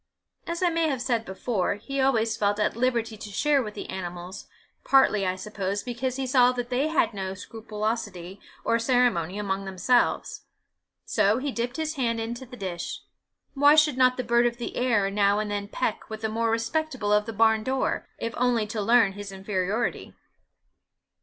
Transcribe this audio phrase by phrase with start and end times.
[0.47, 3.87] As I may have said before, he always felt at liberty to share with the
[3.91, 4.47] animals,
[4.83, 10.45] partly, I suppose, because he saw they had no scrupulosity or ceremony amongst themselves;
[11.05, 13.01] so he dipped his hand into the dish:
[13.53, 16.49] why should not the bird of the air now and then peck with the more
[16.49, 20.15] respectable of the barn door, if only to learn his inferiority?